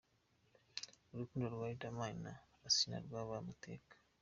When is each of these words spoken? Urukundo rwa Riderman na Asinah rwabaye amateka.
Urukundo 1.11 1.45
rwa 1.53 1.65
Riderman 1.69 2.15
na 2.23 2.33
Asinah 2.67 3.03
rwabaye 3.05 3.39
amateka. 3.43 3.93